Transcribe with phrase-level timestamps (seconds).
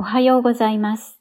[0.00, 1.18] おはようございます。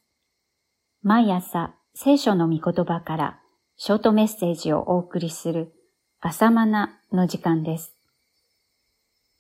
[1.03, 3.39] 毎朝聖書の御言葉から
[3.75, 5.73] ショートメッセージをお送りする
[6.21, 7.93] 朝マナの時間です。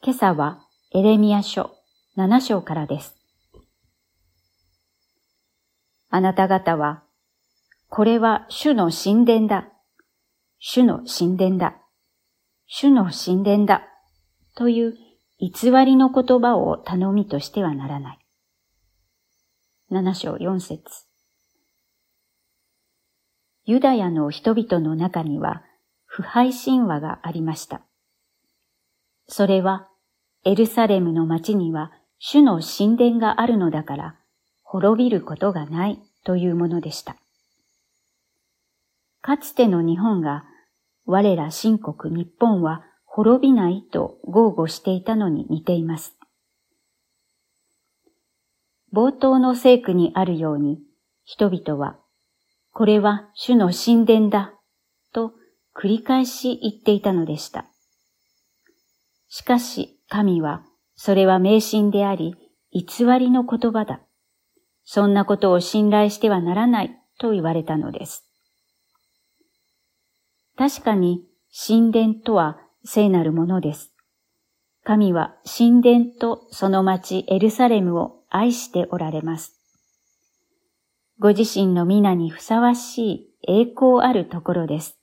[0.03, 0.59] 今朝は
[0.93, 1.71] エレミア書
[2.17, 3.15] 7章からです。
[6.09, 7.03] あなた方は、
[7.87, 9.69] これは主の神殿だ。
[10.59, 11.77] 主の神殿だ。
[12.67, 13.83] 主の神殿だ。
[14.57, 14.97] という
[15.39, 18.18] 偽りの言葉を頼みとしてはならない。
[19.91, 20.83] 7章4節
[23.65, 25.63] ユダヤの人々の中には
[26.05, 27.81] 腐敗神話がありました。
[29.27, 29.87] それは
[30.45, 34.15] エルサレムの町には主の神殿があるのだから
[34.61, 37.15] 滅びることがないというものでした。
[39.21, 40.45] かつての日本が
[41.07, 46.18] 我ら新国日本は滅びないと豪語していたのに似ています。
[48.93, 50.79] 冒頭の聖句にあるように、
[51.23, 51.99] 人々は、
[52.71, 54.53] これは主の神殿だ、
[55.13, 55.33] と
[55.75, 57.65] 繰り返し言っていたのでした。
[59.27, 60.63] しかし神は、
[60.95, 62.35] それは迷信であり、
[62.71, 64.01] 偽りの言葉だ。
[64.83, 68.25] そんなことを信頼してはならないと言われたのです。
[70.57, 71.23] 確かに
[71.67, 73.93] 神殿とは聖なるものです。
[74.83, 79.55] 神は神殿とその町エルサレムを愛しておられます。
[81.19, 84.97] ご自身の皆にふさわしい栄光あるところです。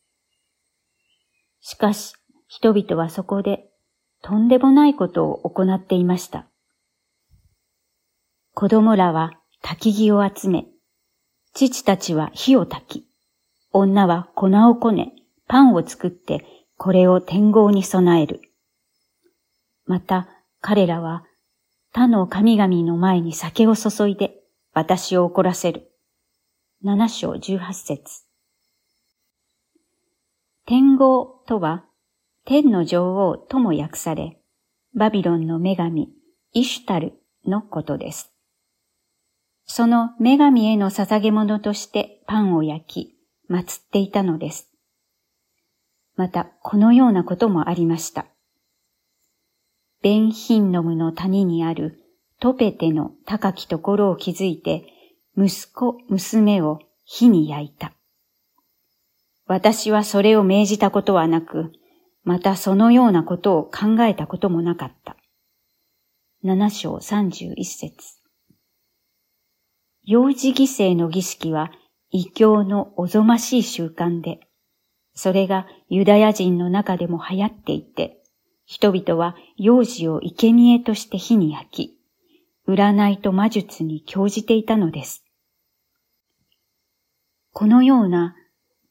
[1.60, 2.14] しかし、
[2.48, 3.68] 人々はそこで
[4.22, 6.46] とんでもないことを行っていました。
[8.54, 10.66] 子供らは焚き木を集め、
[11.52, 13.06] 父たちは火を焚き、
[13.72, 15.12] 女は粉をこね、
[15.48, 16.44] パンを作って
[16.76, 18.40] これを天号に備える。
[19.84, 20.28] また
[20.60, 21.24] 彼らは
[21.96, 24.34] 他の神々の前に酒を注いで
[24.74, 25.90] 私を怒らせる。
[26.82, 28.24] 七章十八節
[30.66, 31.86] 天号とは
[32.44, 34.38] 天の女王とも訳され、
[34.94, 36.10] バビロンの女神
[36.52, 37.14] イシュタル
[37.46, 38.30] のことです。
[39.64, 43.14] その女神への捧げ物としてパンを焼き、
[43.50, 44.68] 祀っていたのです。
[46.14, 48.26] また、このようなこともありました。
[50.06, 51.98] ベンヒンノムの谷にある
[52.38, 54.84] トペテの高きところを築いて、
[55.36, 57.92] 息子、娘を火に焼いた。
[59.46, 61.72] 私はそれを命じたことはなく、
[62.22, 65.16] またそのようなことを考えたこともなかった。
[66.44, 67.96] 七章三十一節
[70.04, 71.72] 幼児犠牲の儀式は
[72.10, 74.38] 異教のおぞましい習慣で、
[75.14, 78.22] それがユダヤ人の中でも流行っていて、
[78.66, 81.98] 人々は幼児を生贄として火に焼き、
[82.68, 85.24] 占いと魔術に興じていたのです。
[87.52, 88.36] このような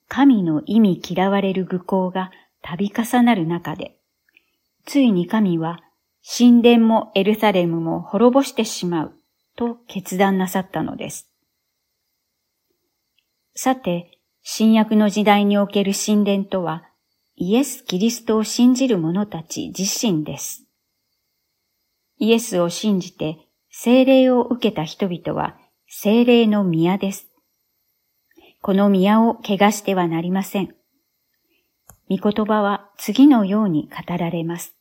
[0.07, 2.31] 神の意味嫌われる愚行が
[2.61, 3.97] 度重なる中で、
[4.85, 5.81] ついに神は
[6.25, 9.13] 神殿もエルサレムも滅ぼしてしまう
[9.55, 11.29] と決断なさったのです。
[13.53, 16.83] さて、新約の時代における神殿とは、
[17.37, 20.63] イエス・キリストを信じる者たち自身です。
[22.17, 23.37] イエスを信じて
[23.69, 27.27] 聖霊を受けた人々は聖霊の宮です。
[28.61, 30.73] この宮を汚してはなりません。
[32.09, 34.73] 御言葉は次のように語られます。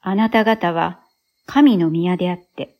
[0.00, 1.00] あなた方は
[1.46, 2.76] 神の宮であって、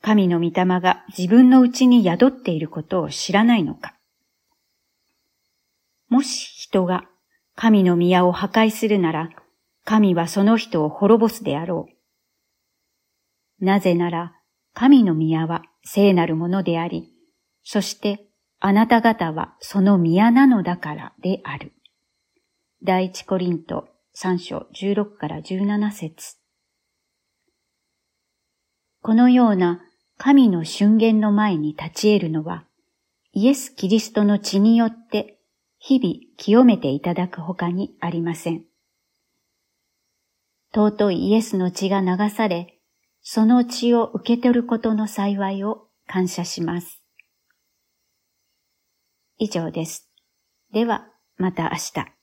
[0.00, 3.96] 神の御霊が自分のうちに宿っていることを知らないのか
[6.10, 7.04] もし人が
[7.54, 9.30] 神の宮を破壊するなら、
[9.84, 11.86] 神はその人を滅ぼすであろ
[13.60, 13.64] う。
[13.64, 14.32] なぜなら、
[14.74, 17.12] 神の宮は聖なるものであり、
[17.62, 18.26] そして
[18.58, 21.72] あなた方はその宮なのだからである。
[22.82, 26.36] 第一コリント3章16から17節
[29.02, 29.80] このような
[30.18, 32.64] 神の瞬間の前に立ち得るのは、
[33.32, 35.39] イエス・キリストの血によって
[35.82, 38.64] 日々清めていただくほかにありません。
[40.74, 42.78] 尊いイエスの血が流され、
[43.22, 47.02] その血を受け取ることの幸いを感謝します。
[49.38, 50.10] 以上です。
[50.70, 52.19] では、また明日。